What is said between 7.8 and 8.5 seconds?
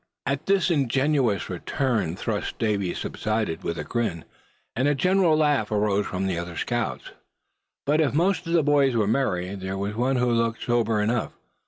But if most